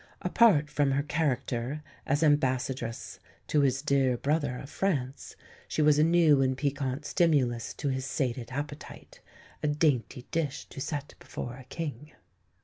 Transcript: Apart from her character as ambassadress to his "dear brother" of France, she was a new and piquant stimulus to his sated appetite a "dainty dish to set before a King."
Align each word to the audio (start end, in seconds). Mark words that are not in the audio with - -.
Apart 0.23 0.67
from 0.67 0.93
her 0.93 1.03
character 1.03 1.83
as 2.07 2.23
ambassadress 2.23 3.19
to 3.45 3.61
his 3.61 3.83
"dear 3.83 4.17
brother" 4.17 4.57
of 4.57 4.67
France, 4.67 5.35
she 5.67 5.79
was 5.83 5.99
a 5.99 6.03
new 6.03 6.41
and 6.41 6.57
piquant 6.57 7.05
stimulus 7.05 7.71
to 7.75 7.89
his 7.89 8.03
sated 8.03 8.49
appetite 8.51 9.21
a 9.61 9.67
"dainty 9.67 10.25
dish 10.31 10.65
to 10.69 10.81
set 10.81 11.13
before 11.19 11.55
a 11.57 11.65
King." 11.65 12.13